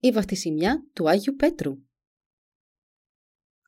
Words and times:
Η 0.00 0.10
βαφτισιμιά 0.10 0.86
του 0.92 1.08
Άγιου 1.08 1.34
Πέτρου 1.34 1.78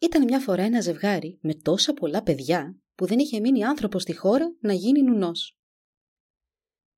Ήταν 0.01 0.25
μια 0.25 0.41
φορά 0.41 0.63
ένα 0.63 0.81
ζευγάρι 0.81 1.39
με 1.43 1.55
τόσα 1.55 1.93
πολλά 1.93 2.23
παιδιά 2.23 2.81
που 2.95 3.07
δεν 3.07 3.19
είχε 3.19 3.41
μείνει 3.41 3.65
άνθρωπος 3.65 4.03
στη 4.03 4.15
χώρα 4.15 4.57
να 4.61 4.73
γίνει 4.73 5.03
νουνός. 5.03 5.59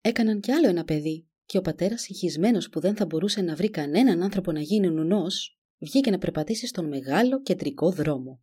Έκαναν 0.01 0.41
κι 0.41 0.53
άλλο 0.53 0.69
ένα 0.69 0.85
παιδί 0.85 1.29
και 1.45 1.59
ο 1.59 1.61
πατέρας 1.61 2.01
συγχυσμένος 2.01 2.69
που 2.69 2.81
δεν 2.81 2.97
θα 2.97 3.07
μπορούσε 3.07 3.41
να 3.41 3.55
βρει 3.55 3.71
κανέναν 3.71 4.23
άνθρωπο 4.23 4.53
να 4.53 4.61
γίνει 4.61 4.89
νουνός 4.89 5.61
βγήκε 5.79 6.11
να 6.11 6.19
περπατήσει 6.19 6.67
στον 6.67 6.89
μεγάλο 6.89 7.43
κεντρικό 7.43 7.91
δρόμο. 7.91 8.43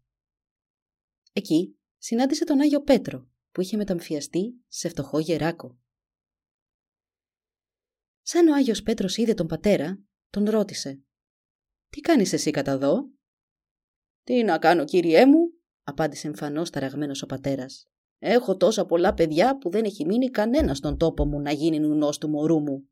Εκεί 1.34 1.78
συνάντησε 1.98 2.44
τον 2.44 2.60
Άγιο 2.60 2.82
Πέτρο 2.82 3.30
που 3.52 3.62
είχε 3.62 3.78
μεταμφιαστεί 3.78 4.64
σε 4.68 4.90
φτωχό 4.90 5.20
γεράκο. 5.20 5.80
Σαν 8.22 8.48
ο 8.48 8.54
Άγιος 8.54 8.82
Πέτρος 8.82 9.18
είδε 9.18 9.34
τον 9.34 9.48
πατέρα, 9.48 10.04
τον 10.30 10.50
ρώτησε 10.50 11.02
«Τι 11.90 12.00
κάνεις 12.00 12.34
εσύ 12.34 12.52
κατά 12.52 12.78
δω» 12.78 13.10
«Τι 14.24 14.44
να 14.44 14.58
κάνω 14.58 14.86
κύριέ 14.86 15.26
μου» 15.26 15.54
απάντησε 15.84 16.28
εμφανώς 16.28 16.70
ταραγμένος 16.70 17.22
ο 17.22 17.26
πατέρας. 17.26 17.88
«Έχω 18.20 18.58
τόσα 18.58 18.86
πολλά 18.86 19.14
παιδιά 19.14 19.58
που 19.58 19.70
δεν 19.70 19.86
έχει 19.86 20.06
μείνει 20.06 20.30
κανένα 20.30 20.74
στον 20.74 20.98
τόπο 20.98 21.26
μου 21.26 21.40
να 21.40 21.52
γίνει 21.52 21.80
νουνός 21.80 22.18
του 22.18 22.30
μωρού 22.30 22.60
μου». 22.60 22.90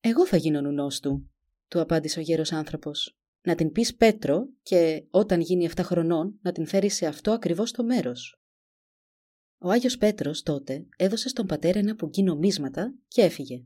«Εγώ 0.00 0.26
θα 0.26 0.36
γίνω 0.36 0.60
νουνός 0.60 1.00
του», 1.00 1.30
του 1.68 1.80
απάντησε 1.80 2.18
ο 2.18 2.22
γέρος 2.22 2.52
άνθρωπος. 2.52 3.18
«Να 3.40 3.54
την 3.54 3.72
πεις 3.72 3.96
Πέτρο 3.96 4.48
και 4.62 5.06
όταν 5.10 5.40
γίνει 5.40 5.64
7 5.64 5.82
χρονών 5.82 6.38
να 6.42 6.52
την 6.52 6.66
φέρεις 6.66 6.94
σε 6.94 7.06
αυτό 7.06 7.32
ακριβώς 7.32 7.72
το 7.72 7.84
μέρος». 7.84 8.42
Ο 9.58 9.70
Άγιος 9.70 9.96
Πέτρος 9.96 10.42
τότε 10.42 10.86
έδωσε 10.96 11.28
στον 11.28 11.46
πατέρα 11.46 11.78
ένα 11.78 11.94
πουγγί 11.94 12.22
νομίσματα 12.22 12.94
και 13.08 13.22
έφυγε. 13.22 13.64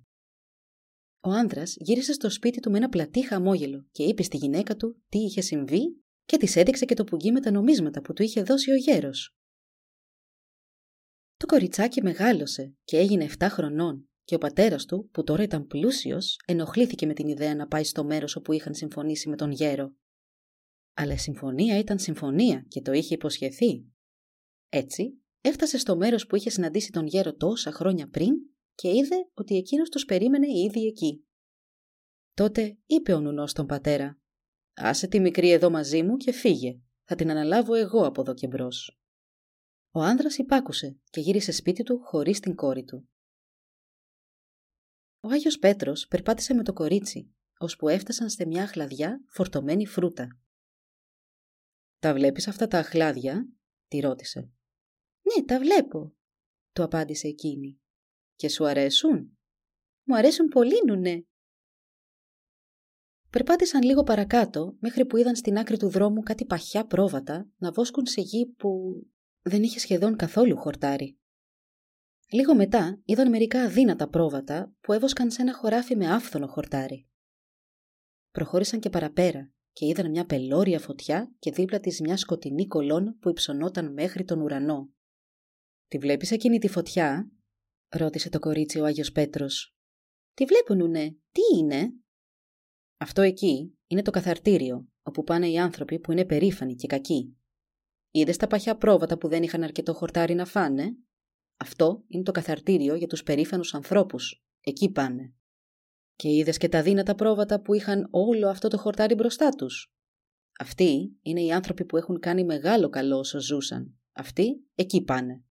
Ο 1.24 1.30
άνδρα 1.30 1.62
γύρισε 1.64 2.12
στο 2.12 2.30
σπίτι 2.30 2.60
του 2.60 2.70
με 2.70 2.76
ένα 2.76 2.88
πλατή 2.88 3.26
χαμόγελο 3.26 3.86
και 3.92 4.02
είπε 4.02 4.22
στη 4.22 4.36
γυναίκα 4.36 4.76
του 4.76 5.02
τι 5.08 5.18
είχε 5.18 5.40
συμβεί 5.40 6.02
και 6.24 6.36
της 6.36 6.56
έδειξε 6.56 6.84
και 6.84 6.94
το 6.94 7.04
πουγγί 7.04 7.32
με 7.32 7.40
τα 7.40 7.50
νομίσματα 7.50 8.00
που 8.00 8.12
του 8.12 8.22
είχε 8.22 8.42
δώσει 8.42 8.70
ο 8.70 8.76
γέρος. 8.76 9.36
Το 11.36 11.46
κοριτσάκι 11.46 12.02
μεγάλωσε 12.02 12.74
και 12.84 12.98
έγινε 12.98 13.28
7 13.38 13.46
χρονών 13.50 14.08
και 14.24 14.34
ο 14.34 14.38
πατέρας 14.38 14.84
του, 14.84 15.08
που 15.12 15.22
τώρα 15.22 15.42
ήταν 15.42 15.66
πλούσιος, 15.66 16.36
ενοχλήθηκε 16.46 17.06
με 17.06 17.12
την 17.12 17.28
ιδέα 17.28 17.54
να 17.54 17.66
πάει 17.66 17.84
στο 17.84 18.04
μέρος 18.04 18.36
όπου 18.36 18.52
είχαν 18.52 18.74
συμφωνήσει 18.74 19.28
με 19.28 19.36
τον 19.36 19.50
γέρο. 19.50 19.94
Αλλά 20.94 21.12
η 21.12 21.18
συμφωνία 21.18 21.78
ήταν 21.78 21.98
συμφωνία 21.98 22.64
και 22.68 22.80
το 22.80 22.92
είχε 22.92 23.14
υποσχεθεί. 23.14 23.84
Έτσι, 24.68 25.22
έφτασε 25.40 25.78
στο 25.78 25.96
μέρος 25.96 26.26
που 26.26 26.36
είχε 26.36 26.50
συναντήσει 26.50 26.90
τον 26.90 27.06
γέρο 27.06 27.34
τόσα 27.34 27.72
χρόνια 27.72 28.08
πριν 28.08 28.34
και 28.74 28.88
είδε 28.88 29.16
ότι 29.34 29.56
εκείνος 29.56 29.88
τους 29.88 30.04
περίμενε 30.04 30.46
ήδη 30.48 30.86
εκεί. 30.86 31.26
Τότε 32.34 32.78
είπε 32.86 33.12
ο 33.12 33.20
νουνός 33.20 33.50
στον 33.50 33.66
πατέρα 33.66 34.20
«Άσε 34.74 35.06
τη 35.06 35.20
μικρή 35.20 35.50
εδώ 35.50 35.70
μαζί 35.70 36.02
μου 36.02 36.16
και 36.16 36.32
φύγε. 36.32 36.80
Θα 37.04 37.14
την 37.14 37.30
αναλάβω 37.30 37.74
εγώ 37.74 38.06
από 38.06 38.20
εδώ 38.20 38.34
και 38.34 38.46
μπρος. 38.46 39.00
Ο 39.90 40.00
άνδρας 40.00 40.38
υπάκουσε 40.38 41.00
και 41.10 41.20
γύρισε 41.20 41.52
σπίτι 41.52 41.82
του 41.82 42.00
χωρίς 42.02 42.40
την 42.40 42.54
κόρη 42.54 42.84
του. 42.84 43.08
Ο 45.20 45.28
Άγιος 45.28 45.58
Πέτρος 45.58 46.06
περπάτησε 46.06 46.54
με 46.54 46.62
το 46.62 46.72
κορίτσι, 46.72 47.34
ώσπου 47.58 47.88
έφτασαν 47.88 48.30
σε 48.30 48.46
μια 48.46 48.62
αχλαδιά 48.62 49.24
φορτωμένη 49.28 49.86
φρούτα. 49.86 50.40
«Τα 51.98 52.14
βλέπεις 52.14 52.48
αυτά 52.48 52.66
τα 52.66 52.78
αχλάδια» 52.78 53.48
τη 53.88 54.00
ρώτησε. 54.00 54.52
«Ναι, 55.22 55.44
τα 55.44 55.58
βλέπω», 55.58 56.14
του 56.72 56.82
απάντησε 56.82 57.28
εκείνη. 57.28 57.81
Και 58.42 58.48
σου 58.48 58.66
αρέσουν; 58.66 59.38
Μου 60.02 60.16
αρέσουν 60.16 60.48
πολύ, 60.48 60.74
νουνέ. 60.86 61.26
Περπάτησαν 63.30 63.82
λίγο 63.82 64.02
παρακάτω, 64.02 64.76
μέχρι 64.80 65.06
που 65.06 65.16
είδαν 65.16 65.36
στην 65.36 65.58
άκρη 65.58 65.76
του 65.76 65.88
δρόμου 65.88 66.22
κάτι 66.22 66.44
παχιά 66.44 66.86
πρόβατα 66.86 67.48
να 67.56 67.72
βόσκουν 67.72 68.06
σε 68.06 68.20
γη 68.20 68.46
που 68.46 69.02
δεν 69.42 69.62
είχε 69.62 69.78
σχεδόν 69.78 70.16
καθόλου 70.16 70.56
χορτάρι. 70.56 71.18
Λίγο 72.30 72.54
μετά 72.54 73.00
είδαν 73.04 73.28
μερικά 73.28 73.62
αδύνατα 73.62 74.08
πρόβατα 74.08 74.74
που 74.80 74.92
έβοσκαν 74.92 75.30
σε 75.30 75.42
ένα 75.42 75.54
χωράφι 75.54 75.96
με 75.96 76.12
άφθονο 76.12 76.46
χορτάρι. 76.46 77.08
Προχώρησαν 78.30 78.80
και 78.80 78.90
παραπέρα 78.90 79.52
και 79.72 79.86
είδαν 79.86 80.10
μια 80.10 80.26
πελώρια 80.26 80.78
φωτιά 80.78 81.34
και 81.38 81.50
δίπλα 81.50 81.80
της 81.80 82.00
μια 82.00 82.16
σκοτεινή 82.16 82.66
κολόνα 82.66 83.14
που 83.20 83.28
υψωνόταν 83.28 83.92
μέχρι 83.92 84.24
τον 84.24 84.40
ουρανό. 84.40 84.90
«Τη 85.88 85.98
βλέπεις 85.98 86.30
εκείνη 86.30 86.58
τη 86.58 86.68
φωτιά» 86.68 87.32
ρώτησε 87.92 88.28
το 88.28 88.38
κορίτσι 88.38 88.80
ο 88.80 88.84
Άγιος 88.84 89.12
Πέτρος. 89.12 89.76
«Τι 90.34 90.44
βλέπονουνε, 90.44 91.16
τι 91.32 91.40
είναι» 91.58 91.92
«Αυτό 92.96 93.22
εκεί 93.22 93.78
είναι 93.86 94.02
το 94.02 94.10
καθαρτήριο, 94.10 94.88
όπου 95.02 95.24
πάνε 95.24 95.48
οι 95.48 95.58
άνθρωποι 95.58 95.98
που 95.98 96.12
είναι 96.12 96.24
περήφανοι 96.24 96.74
και 96.74 96.86
κακοί. 96.86 97.36
Είδες 98.10 98.36
τα 98.36 98.46
παχιά 98.46 98.76
πρόβατα 98.76 99.18
που 99.18 99.28
δεν 99.28 99.42
είχαν 99.42 99.62
αρκετό 99.62 99.94
χορτάρι 99.94 100.34
να 100.34 100.44
φάνε» 100.44 100.96
Αυτό 101.56 102.04
είναι 102.06 102.22
το 102.22 102.32
καθαρτήριο 102.32 102.94
για 102.94 103.06
τους 103.06 103.22
περήφανους 103.22 103.74
ανθρώπους. 103.74 104.44
Εκεί 104.60 104.90
πάνε. 104.90 105.34
Και 106.14 106.28
είδες 106.28 106.56
και 106.56 106.68
τα 106.68 106.82
δύνατα 106.82 107.14
πρόβατα 107.14 107.60
που 107.60 107.74
είχαν 107.74 108.08
όλο 108.10 108.48
αυτό 108.48 108.68
το 108.68 108.78
χορτάρι 108.78 109.14
μπροστά 109.14 109.48
τους. 109.48 109.92
Αυτοί 110.58 111.18
είναι 111.22 111.42
οι 111.42 111.52
άνθρωποι 111.52 111.84
που 111.84 111.96
έχουν 111.96 112.18
κάνει 112.18 112.44
μεγάλο 112.44 112.88
καλό 112.88 113.18
όσο 113.18 113.40
ζούσαν. 113.40 113.98
Αυτοί 114.12 114.66
εκεί 114.74 115.02
πάνε. 115.02 115.44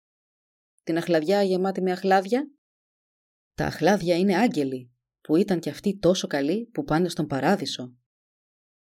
Την 0.88 0.96
αχλαδιά 0.96 1.42
γεμάτη 1.42 1.82
με 1.82 1.92
αχλάδια. 1.92 2.50
Τα 3.54 3.66
αχλάδια 3.66 4.16
είναι 4.16 4.36
άγγελοι, 4.36 4.90
που 5.20 5.36
ήταν 5.36 5.60
κι 5.60 5.68
αυτοί 5.68 5.98
τόσο 5.98 6.26
καλοί 6.26 6.66
που 6.72 6.84
πάνε 6.84 7.08
στον 7.08 7.26
παράδεισο. 7.26 7.94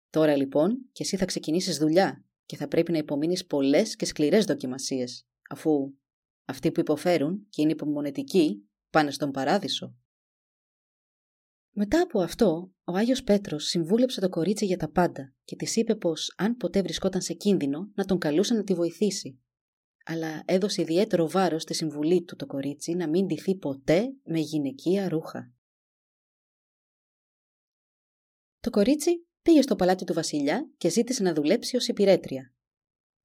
Τώρα 0.09 0.35
λοιπόν 0.35 0.89
και 0.91 1.03
εσύ 1.03 1.17
θα 1.17 1.25
ξεκινήσεις 1.25 1.77
δουλειά 1.77 2.25
και 2.45 2.55
θα 2.55 2.67
πρέπει 2.67 2.91
να 2.91 2.97
υπομείνεις 2.97 3.45
πολλές 3.45 3.95
και 3.95 4.05
σκληρές 4.05 4.45
δοκιμασίες, 4.45 5.27
αφού 5.49 5.93
αυτοί 6.45 6.71
που 6.71 6.79
υποφέρουν 6.79 7.47
και 7.49 7.61
είναι 7.61 7.71
υπομονετικοί 7.71 8.69
πάνε 8.89 9.11
στον 9.11 9.31
παράδεισο. 9.31 9.95
Μετά 11.71 12.01
από 12.01 12.21
αυτό, 12.21 12.71
ο 12.83 12.93
Άγιος 12.95 13.23
Πέτρος 13.23 13.65
συμβούλεψε 13.65 14.21
το 14.21 14.29
κορίτσι 14.29 14.65
για 14.65 14.77
τα 14.77 14.91
πάντα 14.91 15.33
και 15.43 15.55
της 15.55 15.75
είπε 15.75 15.95
πως 15.95 16.33
αν 16.37 16.57
ποτέ 16.57 16.81
βρισκόταν 16.81 17.21
σε 17.21 17.33
κίνδυνο 17.33 17.91
να 17.93 18.05
τον 18.05 18.17
καλούσε 18.17 18.53
να 18.53 18.63
τη 18.63 18.73
βοηθήσει. 18.73 19.39
Αλλά 20.07 20.43
έδωσε 20.45 20.81
ιδιαίτερο 20.81 21.29
βάρος 21.29 21.61
στη 21.61 21.73
συμβουλή 21.73 22.23
του 22.23 22.35
το 22.35 22.45
κορίτσι 22.45 22.93
να 22.93 23.09
μην 23.09 23.25
ντυθεί 23.25 23.55
ποτέ 23.55 24.15
με 24.23 24.39
γυναικεία 24.39 25.09
ρούχα. 25.09 25.53
Το 28.59 28.69
κορίτσι 28.69 29.27
πήγε 29.41 29.61
στο 29.61 29.75
παλάτι 29.75 30.05
του 30.05 30.13
βασιλιά 30.13 30.69
και 30.77 30.89
ζήτησε 30.89 31.23
να 31.23 31.33
δουλέψει 31.33 31.75
ως 31.75 31.87
υπηρέτρια. 31.87 32.53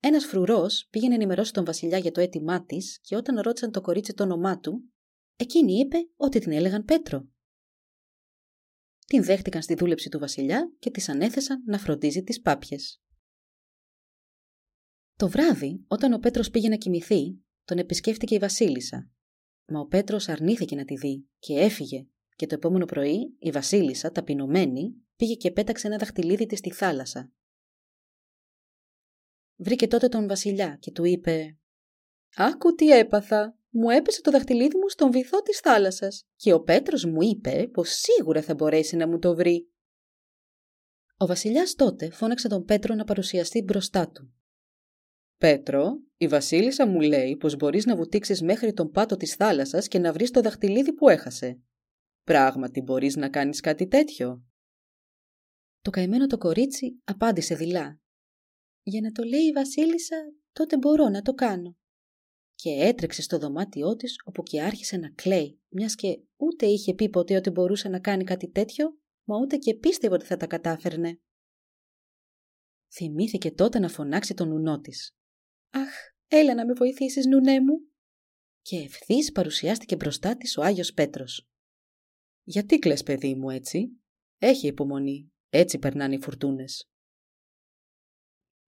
Ένας 0.00 0.24
φρουρός 0.24 0.86
πήγε 0.90 1.08
να 1.08 1.14
ενημερώσει 1.14 1.52
τον 1.52 1.64
Βασιλιά 1.64 1.98
για 1.98 2.12
το 2.12 2.20
αίτημά 2.20 2.64
της 2.64 2.98
και 3.02 3.16
όταν 3.16 3.40
ρώτησαν 3.40 3.70
το 3.70 3.80
κορίτσι 3.80 4.12
το 4.12 4.22
όνομά 4.22 4.60
του, 4.60 4.92
εκείνη 5.36 5.72
είπε 5.72 5.96
ότι 6.16 6.38
την 6.38 6.52
έλεγαν 6.52 6.84
Πέτρο. 6.84 7.28
Την 9.06 9.24
δέχτηκαν 9.24 9.62
στη 9.62 9.74
δούλεψη 9.74 10.08
του 10.08 10.18
Βασιλιά 10.18 10.72
και 10.78 10.90
της 10.90 11.08
ανέθεσαν 11.08 11.62
να 11.66 11.78
φροντίζει 11.78 12.22
τις 12.22 12.40
πάπιες. 12.40 13.02
Το 15.20 15.28
βράδυ, 15.28 15.84
όταν 15.88 16.12
ο 16.12 16.18
Πέτρος 16.18 16.50
πήγε 16.50 16.68
να 16.68 16.76
κοιμηθεί, 16.76 17.38
τον 17.64 17.78
επισκέφτηκε 17.78 18.34
η 18.34 18.38
Βασίλισσα. 18.38 19.10
Μα 19.66 19.80
ο 19.80 19.86
Πέτρος 19.86 20.28
αρνήθηκε 20.28 20.76
να 20.76 20.84
τη 20.84 20.96
δει 20.96 21.28
και 21.38 21.58
έφυγε 21.58 22.06
και 22.36 22.46
το 22.46 22.54
επόμενο 22.54 22.84
πρωί 22.84 23.36
η 23.38 23.50
Βασίλισσα, 23.50 24.10
ταπεινωμένη, 24.10 24.94
πήγε 25.16 25.34
και 25.34 25.50
πέταξε 25.50 25.86
ένα 25.86 25.96
δαχτυλίδι 25.96 26.46
της 26.46 26.58
στη 26.58 26.70
θάλασσα 26.70 27.32
βρήκε 29.56 29.86
τότε 29.86 30.08
τον 30.08 30.28
βασιλιά 30.28 30.76
και 30.80 30.90
του 30.90 31.04
είπε 31.04 31.58
«Άκου 32.36 32.74
τι 32.74 32.90
έπαθα, 32.90 33.58
μου 33.68 33.90
έπεσε 33.90 34.20
το 34.20 34.30
δαχτυλίδι 34.30 34.76
μου 34.76 34.88
στον 34.88 35.10
βυθό 35.10 35.42
της 35.42 35.58
θάλασσας 35.58 36.24
και 36.36 36.52
ο 36.52 36.60
Πέτρος 36.62 37.04
μου 37.04 37.22
είπε 37.22 37.68
πως 37.72 37.88
σίγουρα 37.88 38.42
θα 38.42 38.54
μπορέσει 38.54 38.96
να 38.96 39.08
μου 39.08 39.18
το 39.18 39.34
βρει». 39.34 39.70
Ο 41.16 41.26
βασιλιάς 41.26 41.74
τότε 41.74 42.10
φώναξε 42.10 42.48
τον 42.48 42.64
Πέτρο 42.64 42.94
να 42.94 43.04
παρουσιαστεί 43.04 43.62
μπροστά 43.62 44.08
του. 44.08 44.34
«Πέτρο, 45.40 46.00
η 46.16 46.26
βασίλισσα 46.26 46.86
μου 46.86 47.00
λέει 47.00 47.36
πως 47.36 47.56
μπορείς 47.56 47.84
να 47.84 47.96
βουτήξεις 47.96 48.42
μέχρι 48.42 48.72
τον 48.72 48.90
πάτο 48.90 49.16
της 49.16 49.34
θάλασσας 49.34 49.88
και 49.88 49.98
να 49.98 50.12
βρεις 50.12 50.30
το 50.30 50.40
δαχτυλίδι 50.40 50.92
που 50.94 51.08
έχασε. 51.08 51.60
Πράγματι 52.24 52.80
μπορείς 52.80 53.16
να 53.16 53.28
κάνεις 53.28 53.60
κάτι 53.60 53.86
τέτοιο» 53.86 54.44
Το 55.80 55.90
καημένο 55.90 56.26
το 56.26 56.38
κορίτσι 56.38 57.00
απάντησε 57.04 57.54
δειλά. 57.54 58.00
«Για 58.82 59.00
να 59.00 59.10
το 59.10 59.22
λέει 59.22 59.40
η 59.40 59.52
Βασίλισσα, 59.52 60.16
τότε 60.52 60.76
μπορώ 60.76 61.08
να 61.08 61.22
το 61.22 61.32
κάνω». 61.32 61.76
Και 62.54 62.70
έτρεξε 62.70 63.22
στο 63.22 63.38
δωμάτιό 63.38 63.96
της, 63.96 64.16
όπου 64.24 64.42
και 64.42 64.62
άρχισε 64.62 64.96
να 64.96 65.10
κλαίει, 65.10 65.60
μιας 65.68 65.94
και 65.94 66.22
ούτε 66.36 66.66
είχε 66.66 66.94
πει 66.94 67.08
ποτέ 67.08 67.36
ότι 67.36 67.50
μπορούσε 67.50 67.88
να 67.88 68.00
κάνει 68.00 68.24
κάτι 68.24 68.50
τέτοιο, 68.50 68.98
μα 69.24 69.36
ούτε 69.36 69.56
και 69.56 69.74
πίστευε 69.74 70.14
ότι 70.14 70.24
θα 70.24 70.36
τα 70.36 70.46
κατάφερνε. 70.46 71.20
Θυμήθηκε 72.92 73.52
τότε 73.52 73.78
να 73.78 73.88
φωνάξει 73.88 74.34
τον 74.34 74.48
νουνό 74.48 74.80
της. 74.80 75.14
«Αχ, 75.70 75.94
έλα 76.28 76.54
να 76.54 76.66
με 76.66 76.72
βοηθήσεις, 76.72 77.26
νουνέ 77.26 77.60
μου» 77.60 77.88
και 78.62 78.76
ευθύς 78.76 79.32
παρουσιάστηκε 79.32 79.96
μπροστά 79.96 80.36
της 80.36 80.56
ο 80.56 80.62
Άγιος 80.62 80.92
Πέτρος. 80.92 81.48
«Γιατί 82.42 82.78
κλαις, 82.78 83.02
παιδί 83.02 83.34
μου, 83.34 83.50
έτσι» 83.50 84.00
Έχει 84.42 84.66
υπομονή. 84.66 85.32
Έτσι 85.48 85.78
περνάνε 85.78 86.14
οι 86.14 86.20
φουρτούνες. 86.22 86.90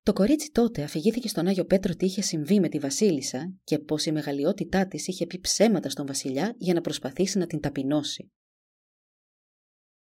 Το 0.03 0.13
κορίτσι 0.13 0.51
τότε 0.51 0.83
αφηγήθηκε 0.83 1.29
στον 1.29 1.47
Άγιο 1.47 1.65
Πέτρο 1.65 1.95
τι 1.95 2.05
είχε 2.05 2.23
συμβεί 2.23 2.61
με 2.61 2.69
τη 2.69 2.79
Βασίλισσα 2.79 3.55
και 3.65 3.79
πως 3.79 4.07
η 4.07 4.13
μεγαλειότητά 4.13 4.87
της 4.87 5.07
είχε 5.07 5.27
πει 5.27 5.41
ψέματα 5.41 5.91
στον 5.91 6.07
Βασιλιά 6.07 6.55
για 6.59 6.75
να 6.75 6.81
προσπαθήσει 6.81 7.39
να 7.39 7.47
την 7.47 7.61
ταπεινώσει. 7.61 8.33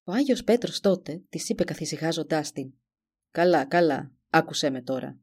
Ο 0.03 0.11
Άγιος 0.11 0.43
Πέτρος 0.43 0.79
τότε 0.79 1.23
της 1.29 1.49
είπε 1.49 1.63
καθησυχάζοντάς 1.63 2.51
την: 2.51 2.73
Καλά, 3.31 3.65
καλά, 3.65 4.15
άκουσέ 4.29 4.69
με 4.69 4.81
τώρα. 4.81 5.19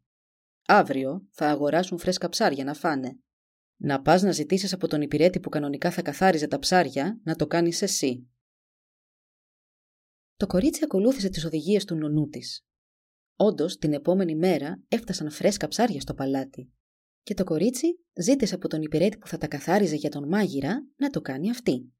Αύριο 0.67 1.27
θα 1.31 1.49
αγοράσουν 1.49 1.99
φρέσκα 1.99 2.29
ψάρια 2.29 2.65
να 2.65 2.75
φάνε. 2.75 3.19
Να 3.77 4.03
πας 4.03 4.23
να 4.23 4.33
ζητήσεις 4.33 4.73
από 4.73 4.89
τον 4.89 5.01
υπηρέτη 5.03 5.41
που 5.41 5.49
κανονικά 5.49 5.91
θα 5.91 6.03
καθάριζε 6.03 6.47
τα 6.47 6.59
ψάρια 6.59 7.21
να 7.25 7.37
το 7.37 7.47
κάνεις 7.47 7.83
εσύ. 7.83 8.29
Το 10.37 10.47
κορίτσι 10.47 10.85
ακολούθησε 10.85 11.29
τις 11.29 11.45
οδηγίες 11.45 11.85
του 11.85 11.95
νονού 11.95 12.29
της. 12.29 12.67
Όντως, 13.37 13.77
την 13.77 13.93
επόμενη 13.93 14.37
μέρα 14.37 14.83
έφτασαν 14.89 15.31
φρέσκα 15.31 15.69
ψάρια 15.69 16.01
στο 16.01 16.15
παλάτι. 16.15 16.73
Και 17.23 17.35
το 17.35 17.45
κορίτσι 17.45 18.05
ζήτησε 18.13 18.55
από 18.55 18.69
τον 18.69 18.83
υπηρέτη 18.83 19.19
που 19.19 19.27
θα 19.27 19.39
τα 19.39 19.49
καθάριζε 19.49 19.95
για 19.95 20.11
τον 20.11 20.29
μάγειρα 20.29 20.87
να 20.97 21.11
το 21.11 21.21
κάνει 21.21 21.51
αυτή. 21.51 21.93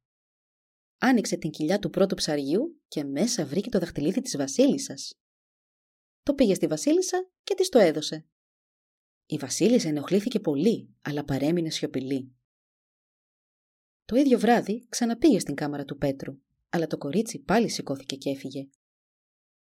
Άνοιξε 0.99 1.37
την 1.37 1.51
κοιλιά 1.51 1.79
του 1.79 1.91
πρώτου 1.91 2.15
ψαριού 2.15 2.81
και 2.89 3.05
μέσα 3.05 3.47
βρήκε 3.47 3.69
το 3.69 3.79
δαχτυλίδι 3.79 4.21
της 4.21 4.37
βασίλισσας. 4.37 5.13
Το 6.23 6.35
πήγε 6.35 6.55
στη 6.55 6.67
βασίλισσα 6.67 7.31
και 7.43 7.55
της 7.55 7.69
το 7.69 7.79
έδωσε. 7.79 8.27
Η 9.27 9.37
βασίλισσα 9.37 9.89
ενοχλήθηκε 9.89 10.41
πολύ, 10.41 10.95
αλλά 11.03 11.25
παρέμεινε 11.25 11.71
σιωπηλή. 11.71 12.35
Το 14.05 14.17
ίδιο 14.17 14.39
βράδυ 14.39 14.87
ξαναπήγε 14.89 15.39
στην 15.39 15.55
κάμαρα 15.55 15.85
του 15.85 15.97
Πέτρου 15.97 16.39
αλλά 16.75 16.87
το 16.87 16.99
κορίτσι 16.99 17.39
πάλι 17.39 17.69
σηκώθηκε 17.69 18.17
και 18.17 18.31
έφυγε. 18.31 18.69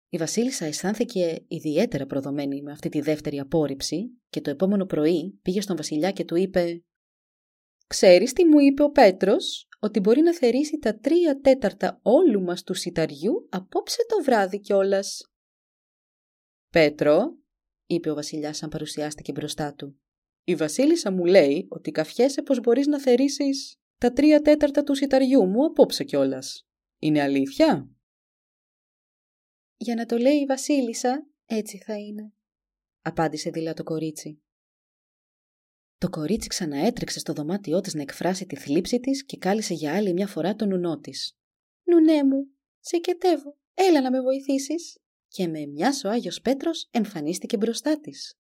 Η 0.09 0.17
Βασίλισσα 0.17 0.65
αισθάνθηκε 0.65 1.45
ιδιαίτερα 1.49 2.07
προδομένη 2.07 2.63
με 2.63 2.73
αυτή 2.73 2.89
τη 2.89 3.01
δεύτερη 3.01 3.39
απόρριψη 3.39 4.19
και 4.29 4.41
το 4.41 4.51
επόμενο 4.51 4.87
πρωί 4.87 5.39
πήγε 5.43 5.61
στον 5.61 5.77
Βασιλιά 5.77 6.11
και 6.11 6.25
του 6.25 6.37
είπε 6.37 6.83
«Ξέρεις 7.87 8.33
τι 8.33 8.45
μου 8.45 8.59
είπε 8.59 8.83
ο 8.83 8.91
Πέτρος, 8.91 9.69
ότι 9.79 10.01
μπορεί 10.01 10.21
να 10.21 10.35
θερήσει 10.35 10.79
τα 10.79 10.99
τρία 10.99 11.41
τέταρτα 11.41 12.01
όλου 12.03 12.43
μας 12.43 12.63
του 12.63 12.75
σιταριού 12.75 13.47
απόψε 13.51 14.07
το 14.09 14.23
βράδυ 14.23 14.61
κιόλας. 14.61 15.33
«Πέτρο», 16.71 17.39
είπε 17.87 18.11
ο 18.11 18.15
Βασιλιάς 18.15 18.63
αν 18.63 18.69
παρουσιάστηκε 18.69 19.33
μπροστά 19.33 19.75
του, 19.75 20.01
«η 20.45 20.55
Βασίλισσα 20.55 21.13
μου 21.13 21.25
λέει 21.25 21.67
ότι 21.71 21.91
καφιέσαι 21.91 22.43
πως 22.43 22.61
μπορείς 22.61 22.87
να 22.87 23.01
θερήσεις 23.01 23.79
τα 23.99 24.13
τρία 24.13 24.41
τέταρτα 24.41 24.83
του 24.83 24.95
σιταριού 24.95 25.47
μου 25.47 25.65
απόψε 25.65 26.05
κιόλας. 26.05 26.67
Είναι 26.99 27.21
αλήθεια; 27.23 27.91
Για 29.77 29.95
να 29.95 30.07
το 30.07 30.17
λέει 30.17 30.37
η 30.37 30.47
Βασίλισσα, 30.47 31.27
έτσι 31.47 31.79
θα 31.79 31.99
είναι, 31.99 32.33
απάντησε 33.03 33.51
δειλά 33.51 33.75
το 33.75 33.83
κορίτσι. 33.83 34.43
Το 35.99 36.09
κορίτσι 36.09 36.49
ξαναέτρεξε 36.49 37.19
στο 37.19 37.33
δωμάτιό 37.33 37.81
της 37.81 37.95
να 37.95 38.03
εκφράσει 38.03 38.47
τη 38.47 38.57
θλίψη 38.57 39.01
της 39.01 39.25
και 39.25 39.37
κάλεσε 39.37 39.75
για 39.75 39.95
άλλη 39.95 40.13
μια 40.13 40.27
φορά 40.27 40.55
τον 40.55 40.69
νουνό 40.69 40.99
της. 40.99 41.39
«Νουνέ 41.85 42.25
μου, 42.25 42.47
σε 42.81 42.99
κετεύω, 42.99 43.59
έλα 43.75 44.01
να 44.01 44.11
με 44.11 44.21
βοηθήσεις» 44.21 44.99
και 45.35 45.49
με 45.49 45.67
μια 45.67 45.93
ο 46.05 46.09
Άγιος 46.09 46.41
Πέτρος 46.41 46.89
εμφανίστηκε 46.91 47.57
μπροστά 47.57 48.01
της. 48.01 48.39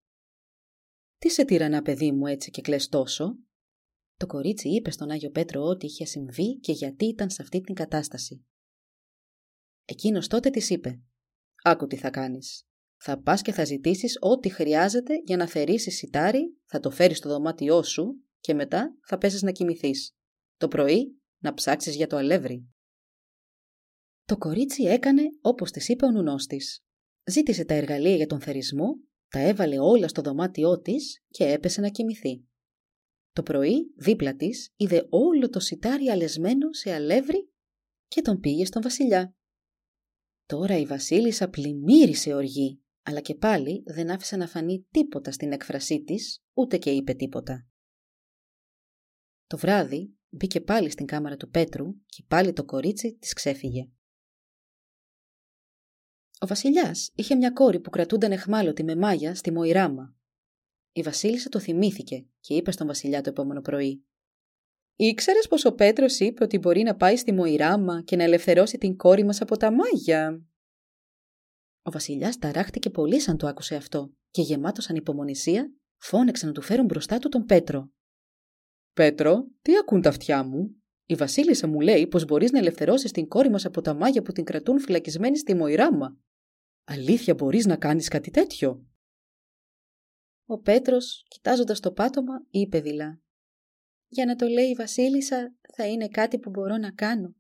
«Τι 1.19 1.31
σε 1.31 1.45
τύρανα 1.45 1.83
παιδί 1.83 2.13
μου 2.13 2.27
έτσι 2.27 2.51
και 2.51 2.61
κλαις 2.61 2.89
τόσο» 2.89 3.39
Το 4.17 4.27
κορίτσι 4.27 4.69
είπε 4.69 4.91
στον 4.91 5.11
Άγιο 5.11 5.31
Πέτρο 5.31 5.63
ό,τι 5.63 5.87
είχε 5.87 6.05
συμβεί 6.05 6.59
και 6.59 6.73
γιατί 6.73 7.05
ήταν 7.05 7.31
σε 7.31 7.43
αυτή 7.43 7.61
την 7.61 7.75
κατάσταση. 7.75 8.45
Εκείνος 9.85 10.29
τότε 10.29 10.51
της 10.51 10.71
είπε 10.71 11.01
«Άκου 11.63 11.87
τι 11.87 11.97
θα 11.97 12.11
κάνεις. 12.11 12.67
Θα 12.97 13.23
πας 13.23 13.43
και 13.43 13.53
θα 13.53 13.65
ζητήσεις 13.65 14.17
ό,τι 14.21 14.49
χρειάζεται 14.49 15.15
για 15.25 15.37
να 15.37 15.49
θερήσεις 15.49 15.97
σιτάρι, 15.97 16.57
θα 16.65 16.81
το 16.81 16.91
φέρεις 16.91 17.19
στο 17.19 17.29
δωμάτιό 17.29 17.83
σου 17.83 18.25
και 18.41 18.55
μετά 18.55 18.97
θα 19.07 19.19
πέσεις 19.19 19.43
να 19.43 19.51
κοιμηθείς. 19.51 20.15
Το 20.57 20.69
πρωί 20.69 21.21
να 21.39 21.55
ψάξεις 21.55 21.97
για 21.97 22.07
το 22.07 22.17
αλεύρι». 22.17 22.74
Το 24.25 24.37
κορίτσι 24.39 24.83
έκανε 24.83 25.23
όπως 25.41 25.71
της 25.71 25.89
είπε 25.89 26.05
ο 26.05 26.11
νουνός 26.11 26.47
της. 26.47 26.85
Ζήτησε 27.31 27.65
τα 27.65 27.75
εργαλεία 27.75 28.17
για 28.17 28.27
τον 28.27 28.41
θερισμό, 28.41 28.97
τα 29.29 29.39
έβαλε 29.39 29.79
όλα 29.79 30.09
στο 30.09 30.23
δωμάτιό 30.23 30.81
της 30.81 31.25
και 31.29 31.45
έπεσε 31.45 31.81
να 31.81 31.89
κοιμηθεί. 31.89 32.45
Το 33.33 33.43
πρωί, 33.43 33.93
δίπλα 33.97 34.37
της, 34.37 34.73
είδε 34.77 35.07
όλο 35.11 35.49
το 35.49 35.61
σιτάρι 35.61 36.09
αλεσμένο 36.09 36.73
σε 36.73 36.93
αλεύρι 36.93 37.51
και 38.09 38.23
τον 38.23 38.41
πήγε 38.41 38.65
στον 38.65 38.83
βασιλιά. 38.83 39.37
Τώρα 40.47 40.79
η 40.79 40.87
βασίλισσα 40.87 41.49
πλημμύρισε 41.49 42.35
οργή, 42.35 42.83
αλλά 43.03 43.21
και 43.21 43.35
πάλι 43.35 43.83
δεν 43.87 44.11
άφησε 44.11 44.37
να 44.37 44.47
φανεί 44.47 44.87
τίποτα 44.91 45.33
στην 45.33 45.53
έκφρασή 45.53 46.03
της, 46.03 46.45
ούτε 46.53 46.79
και 46.79 46.91
είπε 46.91 47.13
τίποτα. 47.13 47.67
Το 49.47 49.57
βράδυ 49.57 50.17
μπήκε 50.29 50.61
πάλι 50.61 50.91
στην 50.91 51.07
κάμαρα 51.07 51.37
του 51.37 51.51
Πέτρου 51.51 51.87
και 52.07 52.25
πάλι 52.29 52.53
το 52.53 52.65
κορίτσι 52.65 53.17
της 53.19 53.33
ξέφυγε. 53.33 53.89
Ο 56.39 56.47
βασιλιάς 56.47 57.11
είχε 57.15 57.35
μια 57.35 57.51
κόρη 57.51 57.81
που 57.81 57.91
κρατούνταν 57.91 58.33
εχμάλωτη 58.33 58.85
με 58.85 58.97
μάγια 58.97 59.35
στη 59.35 59.53
Μοϊράμα. 59.53 60.15
Η 60.93 61.03
βασίλισσα 61.03 61.49
το 61.49 61.59
θυμήθηκε 61.59 62.27
και 62.41 62.55
είπε 62.55 62.71
στον 62.71 62.87
βασιλιά 62.87 63.21
το 63.21 63.31
επόμενο 63.31 63.61
πρωί 63.61 64.05
Ήξερες 64.97 65.49
πως 65.49 65.65
ο 65.65 65.75
Πέτρος 65.75 66.19
είπε 66.19 66.45
ότι 66.45 66.59
μπορεί 66.59 66.83
να 66.83 66.97
πάει 66.97 67.17
στη 67.17 67.33
Μοϊράμα 67.33 68.03
και 68.03 68.17
να 68.17 68.23
ελευθερώσει 68.23 68.79
την 68.79 68.97
κόρη 68.97 69.25
μας 69.25 69.41
από 69.41 69.57
τα 69.57 69.73
μάγια; 69.73 70.45
Ο 71.83 71.91
Βασιλιάς 71.91 72.39
ταράχτηκε 72.39 72.91
πολύ 72.91 73.21
σαν 73.21 73.37
το 73.37 73.47
άκουσε 73.47 73.75
αυτό 73.77 74.13
και 74.31 74.43
γεμάτος 74.43 74.91
ανυπομονησία 74.91 75.73
φώναξε 75.97 76.47
να 76.47 76.53
του 76.53 76.63
φέρουν 76.63 76.85
μπροστά 76.85 77.19
του 77.19 77.29
τον 77.29 77.45
Πέτρο. 77.45 77.91
Πέτρο, 78.93 79.47
τι 79.63 79.77
ακούν 79.77 80.03
τα 80.03 80.09
αυτιά 80.09 80.45
μου; 80.45 80.84
Η 81.07 81.15
Βασίλισσα 81.15 81.67
μου 81.67 81.81
λέει 81.81 82.07
πως 82.07 82.25
μπορείς 82.25 82.51
να 82.51 82.59
ελευθερώσεις 82.59 83.11
την 83.11 83.29
κόρη 83.29 83.51
μας 83.51 83.65
από 83.65 83.81
τα 83.81 83.95
μάγια 83.95 84.23
που 84.23 84.33
την 84.33 84.45
κρατούν 84.45 84.81
φυλακισμένη 84.81 85.39
στη 85.39 85.55
Μοϊράμα. 85.55 86.19
Αλήθεια 86.85 87.35
μπορείς 87.35 87.67
να 87.67 87.77
κάνεις 87.77 88.09
κάτι 88.09 88.31
τέτοιο; 88.31 88.87
Ο 90.47 90.59
Πέτρος, 90.59 91.25
κοιτάζοντας 91.29 91.81
το 91.81 91.93
πάτωμα, 91.93 92.47
είπε 92.51 92.81
δειλά 92.81 93.25
για 94.15 94.25
να 94.25 94.37
το 94.37 94.47
λέει 94.47 94.69
η 94.69 94.75
Βασίλισσα 94.75 95.55
θα 95.75 95.87
είναι 95.87 96.09
κάτι 96.09 96.39
που 96.39 96.51
μπορώ 96.51 96.77
να 96.77 96.93
κάνω. 96.93 97.35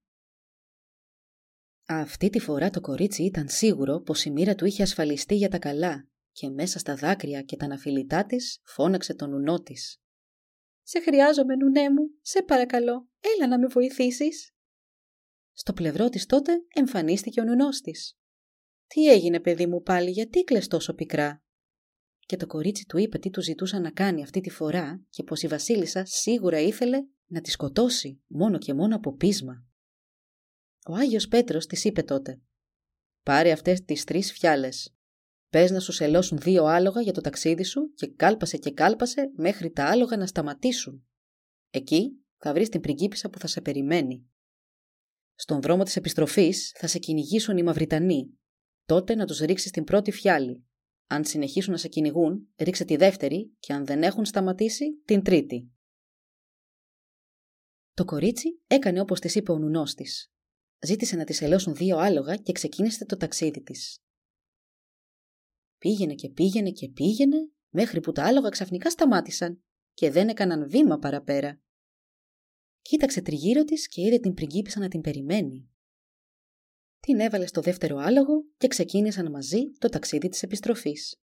Αυτή 1.86 2.30
τη 2.30 2.38
φορά 2.38 2.70
το 2.70 2.80
κορίτσι 2.80 3.22
ήταν 3.22 3.48
σίγουρο 3.48 4.00
πως 4.00 4.24
η 4.24 4.30
μοίρα 4.30 4.54
του 4.54 4.64
είχε 4.64 4.82
ασφαλιστεί 4.82 5.34
για 5.34 5.48
τα 5.48 5.58
καλά 5.58 6.08
και 6.32 6.48
μέσα 6.48 6.78
στα 6.78 6.94
δάκρυα 6.94 7.42
και 7.42 7.56
τα 7.56 7.64
αναφιλητά 7.64 8.24
της 8.24 8.60
φώναξε 8.64 9.14
τον 9.14 9.30
νουνό 9.30 9.62
της. 9.62 9.98
«Σε 10.82 11.00
χρειάζομαι, 11.00 11.54
νουνέ 11.56 11.90
μου, 11.90 12.10
σε 12.20 12.42
παρακαλώ, 12.42 13.08
έλα 13.36 13.48
να 13.48 13.58
με 13.58 13.66
βοηθήσεις». 13.66 14.52
Στο 15.52 15.72
πλευρό 15.72 16.08
της 16.08 16.26
τότε 16.26 16.52
εμφανίστηκε 16.74 17.40
ο 17.40 17.44
νουνός 17.44 17.80
της. 17.80 18.18
«Τι 18.86 19.10
έγινε, 19.10 19.40
παιδί 19.40 19.66
μου, 19.66 19.82
πάλι, 19.82 20.10
γιατί 20.10 20.44
κλαις 20.44 20.66
τόσο 20.66 20.94
πικρά» 20.94 21.44
και 22.26 22.36
το 22.36 22.46
κορίτσι 22.46 22.84
του 22.86 22.98
είπε 22.98 23.18
τι 23.18 23.30
του 23.30 23.42
ζητούσαν 23.42 23.82
να 23.82 23.90
κάνει 23.90 24.22
αυτή 24.22 24.40
τη 24.40 24.50
φορά 24.50 25.04
και 25.10 25.22
πως 25.22 25.42
η 25.42 25.46
βασίλισσα 25.46 26.04
σίγουρα 26.04 26.60
ήθελε 26.60 26.98
να 27.26 27.40
τη 27.40 27.50
σκοτώσει 27.50 28.22
μόνο 28.26 28.58
και 28.58 28.74
μόνο 28.74 28.96
από 28.96 29.16
πείσμα. 29.16 29.66
Ο 30.86 30.94
Άγιος 30.94 31.28
Πέτρος 31.28 31.66
της 31.66 31.84
είπε 31.84 32.02
τότε 32.02 32.40
«Πάρε 33.22 33.52
αυτές 33.52 33.84
τις 33.84 34.04
τρεις 34.04 34.32
φιάλες. 34.32 34.94
Πες 35.48 35.70
να 35.70 35.80
σου 35.80 35.92
σελώσουν 35.92 36.38
δύο 36.38 36.64
άλογα 36.64 37.00
για 37.00 37.12
το 37.12 37.20
ταξίδι 37.20 37.64
σου 37.64 37.92
και 37.94 38.06
κάλπασε 38.06 38.56
και 38.56 38.72
κάλπασε 38.72 39.30
μέχρι 39.36 39.70
τα 39.70 39.84
άλογα 39.84 40.16
να 40.16 40.26
σταματήσουν. 40.26 41.06
Εκεί 41.70 42.23
θα 42.44 42.52
βρεις 42.52 42.68
την 42.68 42.80
πριγκίπισσα 42.80 43.30
που 43.30 43.38
θα 43.38 43.46
σε 43.46 43.60
περιμένει. 43.60 44.26
Στον 45.34 45.60
δρόμο 45.60 45.82
της 45.82 45.96
επιστροφής 45.96 46.72
θα 46.76 46.86
σε 46.86 46.98
κυνηγήσουν 46.98 47.56
οι 47.56 47.62
Μαυριτανοί. 47.62 48.38
Τότε 48.84 49.14
να 49.14 49.26
τους 49.26 49.38
ρίξεις 49.38 49.70
την 49.70 49.84
πρώτη 49.84 50.10
φιάλη 50.10 50.64
αν 51.06 51.24
συνεχίσουν 51.24 51.72
να 51.72 51.78
σε 51.78 51.88
κυνηγούν, 51.88 52.48
ρίξε 52.56 52.84
τη 52.84 52.96
δεύτερη 52.96 53.56
και 53.58 53.72
αν 53.72 53.86
δεν 53.86 54.02
έχουν 54.02 54.24
σταματήσει, 54.24 55.00
την 55.04 55.22
τρίτη. 55.22 55.72
Το 57.92 58.04
κορίτσι 58.04 58.62
έκανε 58.66 59.00
όπως 59.00 59.20
της 59.20 59.34
είπε 59.34 59.52
ο 59.52 59.58
νουνός 59.58 59.94
της. 59.94 60.32
Ζήτησε 60.86 61.16
να 61.16 61.24
της 61.24 61.42
ελώσουν 61.42 61.74
δύο 61.74 61.98
άλογα 61.98 62.36
και 62.36 62.52
ξεκίνησε 62.52 63.06
το 63.06 63.16
ταξίδι 63.16 63.62
της. 63.62 63.98
Πήγαινε 65.78 66.14
και 66.14 66.30
πήγαινε 66.30 66.70
και 66.70 66.88
πήγαινε, 66.88 67.36
μέχρι 67.68 68.00
που 68.00 68.12
τα 68.12 68.24
άλογα 68.24 68.48
ξαφνικά 68.48 68.90
σταμάτησαν 68.90 69.62
και 69.94 70.10
δεν 70.10 70.28
έκαναν 70.28 70.68
βήμα 70.68 70.98
παραπέρα. 70.98 71.63
Κοίταξε 72.88 73.22
τριγύρω 73.22 73.64
της 73.64 73.88
και 73.88 74.00
είδε 74.00 74.18
την 74.18 74.34
πριγκίπισσα 74.34 74.80
να 74.80 74.88
την 74.88 75.00
περιμένει. 75.00 75.68
Την 77.00 77.20
έβαλε 77.20 77.46
στο 77.46 77.60
δεύτερο 77.60 77.96
άλογο 77.96 78.44
και 78.56 78.68
ξεκίνησαν 78.68 79.30
μαζί 79.30 79.70
το 79.78 79.88
ταξίδι 79.88 80.28
της 80.28 80.42
επιστροφής. 80.42 81.16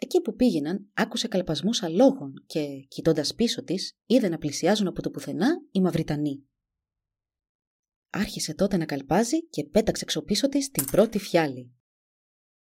Εκεί 0.00 0.20
που 0.20 0.34
πήγαιναν, 0.34 0.90
άκουσε 0.94 1.28
καλπασμούς 1.28 1.82
αλόγων 1.82 2.44
και, 2.46 2.86
κοιτώντας 2.88 3.34
πίσω 3.34 3.64
της, 3.64 3.96
είδε 4.06 4.28
να 4.28 4.38
πλησιάζουν 4.38 4.86
από 4.86 5.02
το 5.02 5.10
πουθενά 5.10 5.48
οι 5.70 5.80
Μαυριτανοί. 5.80 6.46
Άρχισε 8.10 8.54
τότε 8.54 8.76
να 8.76 8.84
καλπάζει 8.84 9.48
και 9.48 9.64
πέταξε 9.64 10.04
εξωπίσω 10.04 10.48
της 10.48 10.70
την 10.70 10.84
πρώτη 10.84 11.18
φιάλη. 11.18 11.74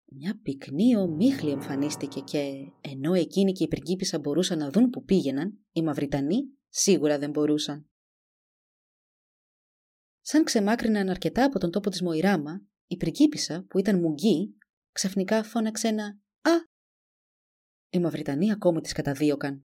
Μια 0.05 0.39
πυκνή 0.41 0.95
ομίχλη 0.95 1.51
εμφανίστηκε 1.51 2.19
και, 2.19 2.71
ενώ 2.81 3.13
εκείνοι 3.13 3.51
και 3.51 3.63
η 3.63 3.67
πριγκίπισσα 3.67 4.19
μπορούσαν 4.19 4.57
να 4.57 4.69
δουν 4.69 4.89
που 4.89 5.03
πήγαιναν, 5.03 5.59
οι 5.71 5.81
Μαυριτανοί 5.81 6.58
σίγουρα 6.69 7.19
δεν 7.19 7.29
μπορούσαν. 7.29 7.89
Σαν 10.21 10.43
ξεμάκρυναν 10.43 11.09
αρκετά 11.09 11.43
από 11.43 11.59
τον 11.59 11.71
τόπο 11.71 11.89
της 11.89 12.01
Μοϊράμα, 12.01 12.61
η 12.87 12.97
πριγκίπισσα, 12.97 13.65
που 13.69 13.79
ήταν 13.79 13.99
μουγγί, 13.99 14.57
ξαφνικά 14.91 15.43
φώναξε 15.43 15.87
ένα 15.87 16.05
«Α!». 16.41 16.51
Οι 17.89 17.99
Μαυριτανοί 17.99 18.51
ακόμη 18.51 18.81
τις 18.81 18.93
καταδίωκαν. 18.93 19.63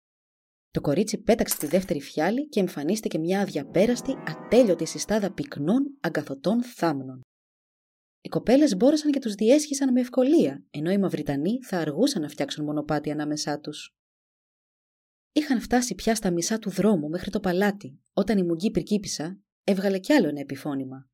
Το 0.71 0.81
κορίτσι 0.81 1.21
πέταξε 1.21 1.57
τη 1.57 1.67
δεύτερη 1.67 2.01
φιάλη 2.01 2.47
και 2.47 2.59
εμφανίστηκε 2.59 3.17
μια 3.17 3.41
αδιαπέραστη, 3.41 4.13
ατέλειωτη 4.25 4.85
συστάδα 4.85 5.33
πυκνών, 5.33 5.97
αγκαθωτών 6.01 6.63
θάμνων. 6.63 7.21
Οι 8.21 8.29
κοπέλες 8.29 8.75
μπόρεσαν 8.75 9.11
και 9.11 9.19
τους 9.19 9.33
διέσχισαν 9.33 9.91
με 9.91 9.99
ευκολία, 9.99 10.65
ενώ 10.69 10.91
οι 10.91 10.97
Μαυριτανοί 10.97 11.63
θα 11.63 11.77
αργούσαν 11.77 12.21
να 12.21 12.29
φτιάξουν 12.29 12.65
μονοπάτι 12.65 13.11
ανάμεσά 13.11 13.59
τους. 13.59 13.96
Είχαν 15.37 15.61
φτάσει 15.61 15.95
πια 15.95 16.15
στα 16.15 16.31
μισά 16.31 16.59
του 16.59 16.69
δρόμου 16.69 17.09
μέχρι 17.09 17.29
το 17.29 17.39
παλάτι, 17.39 17.99
όταν 18.13 18.37
η 18.37 18.43
μουγγή 18.43 18.71
πυρκίπισσα 18.71 19.39
έβγαλε 19.63 19.99
κι 19.99 20.13
άλλο 20.13 20.27
ένα 20.27 20.39
επιφώνημα. 20.39 21.09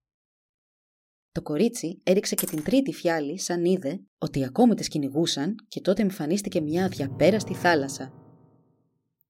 Το 1.31 1.41
κορίτσι 1.41 2.01
έριξε 2.03 2.35
και 2.35 2.45
την 2.45 2.63
τρίτη 2.63 2.93
φιάλη 2.93 3.39
σαν 3.39 3.65
είδε 3.65 4.03
ότι 4.17 4.45
ακόμη 4.45 4.75
τις 4.75 4.87
κυνηγούσαν 4.87 5.55
και 5.67 5.81
τότε 5.81 6.01
εμφανίστηκε 6.01 6.61
μια 6.61 6.85
αδιαπέραστη 6.85 7.53
θάλασσα. 7.53 8.13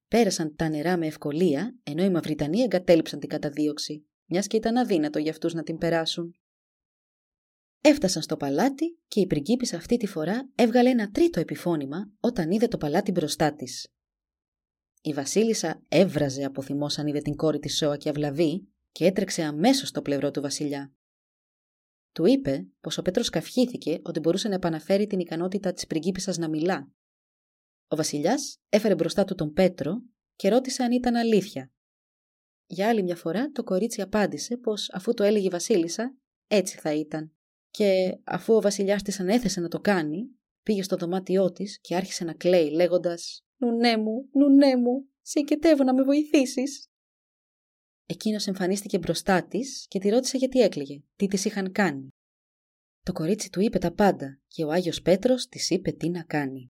Πέρασαν 0.08 0.56
τα 0.56 0.70
νερά 0.70 0.98
με 0.98 1.08
ευκολία, 1.08 1.76
ενώ 1.84 2.04
οι 2.04 2.10
Μαυριτανοί 2.10 2.60
εγκατέλειψαν 2.60 3.20
την 3.20 3.30
καταδίωξη, 3.30 4.06
μιας 4.26 4.48
και 4.48 4.58
ήταν 4.58 4.78
αδύνατο 4.78 5.20
για 5.20 5.32
αυτούς 5.32 5.54
να 5.54 5.64
την 5.64 5.78
περάσουν. 5.78 6.36
Έφτασαν 7.82 8.22
στο 8.22 8.38
παλάτι 8.38 9.00
και 9.08 9.20
η 9.20 9.28
πριγκίπισσα 9.28 9.78
αυτή 9.78 9.98
τη 9.98 10.08
φορά 10.08 10.50
έβγαλε 10.56 10.90
ένα 10.90 11.12
τρίτο 11.12 11.40
επιφώνημα 11.40 12.12
όταν 12.20 12.52
είδε 12.52 12.68
το 12.68 12.78
παλάτι 12.78 13.12
μπροστά 13.12 13.56
της. 13.56 13.88
Η 15.06 15.14
Βασίλισσα 15.14 15.84
έβραζε 15.88 16.44
από 16.44 16.62
θυμό 16.62 16.88
αν 16.98 17.08
είδε 17.08 17.20
την 17.20 17.36
κόρη 17.36 17.60
της 17.60 17.78
Σόα 17.78 17.98
και 17.98 18.10
αυλαβή 18.10 18.68
και 18.92 19.06
έτρεξε 19.06 19.44
αμέσως 19.44 19.88
στο 19.88 20.02
πλευρό 20.02 20.32
του 20.32 20.42
Βασιλιά. 20.42 20.94
Του 22.12 22.26
είπε 22.26 22.68
πως 22.82 22.98
ο 22.98 23.02
Πέτρος 23.02 23.30
καυχήθηκε 23.30 24.00
ότι 24.04 24.20
μπορούσε 24.20 24.48
να 24.48 24.56
επαναφέρει 24.56 25.08
την 25.08 25.20
ικανότητα 25.20 25.74
της 25.74 25.88
πριγκίπισσας 25.88 26.38
να 26.38 26.50
μιλά. 26.50 26.92
Ο 27.88 27.96
Βασιλιάς 27.96 28.58
έφερε 28.70 28.96
μπροστά 28.96 29.24
του 29.24 29.36
τον 29.36 29.54
Πέτρο 29.54 30.02
και 30.36 30.50
ρώτησε 30.50 30.84
αν 30.84 30.92
ήταν 30.92 31.16
αλήθεια. 31.16 31.72
Για 32.66 32.88
άλλη 32.88 33.04
μια 33.04 33.16
φορά 33.16 33.52
το 33.52 33.64
κορίτσι 33.64 34.02
απάντησε 34.02 34.58
πως 34.58 34.90
αφού 34.94 35.14
το 35.14 35.24
έλεγε 35.24 35.46
η 35.46 35.50
Βασίλισσα, 35.50 36.18
έτσι 36.48 36.78
θα 36.78 36.94
ήταν 36.94 37.34
και 37.70 38.20
αφού 38.24 38.54
ο 38.54 38.62
βασιλιάς 38.62 39.02
της 39.02 39.20
ανέθεσε 39.20 39.60
να 39.60 39.68
το 39.68 39.80
κάνει, 39.80 40.30
πήγε 40.64 40.84
στο 40.84 40.96
δωμάτιό 40.96 41.52
της 41.52 41.80
και 41.82 41.96
άρχισε 41.96 42.24
να 42.24 42.34
κλαίει 42.34 42.72
λέγοντας 42.72 43.43
«Νουνέ 43.64 43.98
μου, 43.98 44.30
νουνέ 44.32 44.76
μου, 44.76 45.08
σε 45.22 45.40
οικετεύω 45.40 45.84
να 45.84 45.94
με 45.94 46.04
βοηθήσεις. 46.04 46.88
Εκείνος 48.06 48.48
εμφανίστηκε 48.48 48.98
μπροστά 48.98 49.48
της 49.48 49.86
και 49.88 50.00
τη 50.00 50.10
ρώτησε 50.10 50.38
γιατί 50.38 50.60
έκλαιγε, 50.60 51.04
τι 51.16 51.28
της 51.28 51.46
είχαν 51.46 51.72
κάνει. 51.72 52.10
Το 53.04 53.12
κορίτσι 53.12 53.50
του 53.50 53.60
είπε 53.60 53.78
τα 53.78 53.94
πάντα 53.94 54.40
και 54.48 54.64
ο 54.64 54.72
Άγιος 54.72 55.02
Πέτρος 55.02 55.48
της 55.48 55.70
είπε 55.70 55.92
τι 55.92 56.10
να 56.10 56.24
κάνει. 56.24 56.72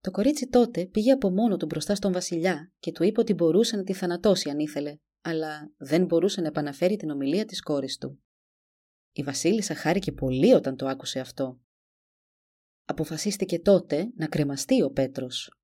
Το 0.00 0.10
κορίτσι 0.10 0.48
τότε 0.48 0.86
πήγε 0.86 1.12
από 1.12 1.30
μόνο 1.30 1.56
του 1.56 1.66
μπροστά 1.66 1.94
στον 1.94 2.12
βασιλιά 2.12 2.72
και 2.78 2.92
του 2.92 3.02
είπε 3.02 3.20
ότι 3.20 3.34
μπορούσε 3.34 3.76
να 3.76 3.82
τη 3.82 3.92
θανατώσει 3.92 4.50
αν 4.50 4.58
ήθελε, 4.58 4.96
αλλά 5.20 5.72
δεν 5.76 6.04
μπορούσε 6.04 6.40
να 6.40 6.46
επαναφέρει 6.46 6.96
την 6.96 7.10
ομιλία 7.10 7.44
της 7.44 7.62
κόρης 7.62 7.98
του. 7.98 8.22
Η 9.12 9.22
Βασίλισσα 9.22 9.74
χάρηκε 9.74 10.12
πολύ 10.12 10.52
όταν 10.54 10.76
το 10.76 10.86
άκουσε 10.86 11.20
αυτό. 11.20 11.60
Αποφασίστηκε 12.90 13.58
τότε 13.58 14.12
να 14.16 14.28
κρεμαστεί 14.28 14.82
ο 14.82 14.90
Πέτρος. 14.90 15.60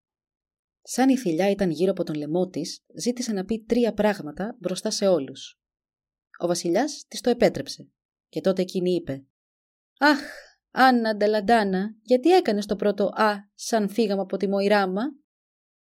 Σαν 0.83 1.09
η 1.09 1.19
θηλιά 1.19 1.51
ήταν 1.51 1.71
γύρω 1.71 1.91
από 1.91 2.05
τον 2.05 2.15
λαιμό 2.15 2.49
της, 2.49 2.85
ζήτησε 2.99 3.33
να 3.33 3.45
πει 3.45 3.65
τρία 3.65 3.93
πράγματα 3.93 4.57
μπροστά 4.59 4.91
σε 4.91 5.07
όλους. 5.07 5.61
Ο 6.39 6.47
βασιλιάς 6.47 7.05
της 7.09 7.21
το 7.21 7.31
επέτρεψε 7.31 7.91
και 8.29 8.41
τότε 8.41 8.63
εκείνη 8.63 8.95
είπε 8.95 9.25
«Αχ, 9.99 10.21
Άννα 10.71 11.17
Ντελαντάνα, 11.17 11.97
γιατί 12.03 12.31
έκανες 12.31 12.67
το 12.67 12.77
πρώτο 12.77 13.05
«Α» 13.05 13.35
σαν 13.55 13.89
φύγαμε 13.89 14.21
από 14.21 14.37
τη 14.37 14.49
Μοϊράμα» 14.49 15.03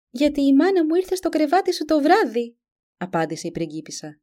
«Γιατί 0.09 0.41
η 0.41 0.53
μάνα 0.55 0.85
μου 0.85 0.95
ήρθε 0.95 1.15
στο 1.15 1.29
κρεβάτι 1.29 1.73
σου 1.73 1.85
το 1.85 2.01
βράδυ», 2.01 2.57
απάντησε 2.97 3.47
η 3.47 3.51
πριγκίπισσα. 3.51 4.21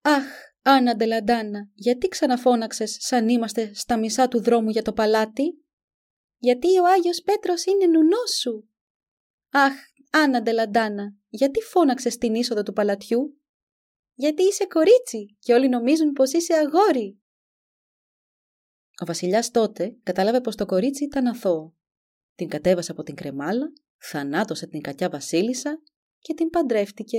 «Αχ, 0.00 0.24
Άννα 0.62 0.96
Ντελαντάνα, 0.96 1.68
γιατί 1.74 2.08
ξαναφώναξες 2.08 2.96
σαν 3.00 3.28
είμαστε 3.28 3.74
στα 3.74 3.98
μισά 3.98 4.28
του 4.28 4.42
δρόμου 4.42 4.70
για 4.70 4.82
το 4.82 4.92
παλάτι» 4.92 5.64
«Γιατί 6.36 6.78
ο 6.78 6.86
Άγιος 6.86 7.22
Πέτρος 7.22 7.64
είναι 7.64 7.86
νουνός 7.86 8.38
σου». 8.40 8.68
«Αχ, 9.50 9.72
Άννα 10.10 10.42
Ντελαντάνα, 10.42 11.14
γιατί 11.28 11.60
φώναξες 11.60 12.12
στην 12.12 12.34
είσοδο 12.34 12.62
του 12.62 12.72
παλατιού» 12.72 13.40
«Γιατί 14.14 14.42
είσαι 14.42 14.66
κορίτσι 14.66 15.36
και 15.38 15.52
όλοι 15.52 15.68
νομίζουν 15.68 16.12
πως 16.12 16.32
είσαι 16.32 16.54
αγόρι». 16.54 17.20
Ο 19.02 19.04
βασιλιάς 19.04 19.50
τότε 19.50 19.96
κατάλαβε 20.02 20.40
πως 20.40 20.56
το 20.56 20.66
κορίτσι 20.66 21.04
ήταν 21.04 21.26
αθώο. 21.26 21.74
Την 22.34 22.48
κατέβασε 22.48 22.92
από 22.92 23.02
την 23.02 23.14
κρεμάλα, 23.14 23.72
θανάτωσε 23.98 24.66
την 24.66 24.80
κακιά 24.80 25.08
βασίλισσα 25.08 25.82
και 26.18 26.34
την 26.34 26.50
παντρεύτηκε. 26.50 27.18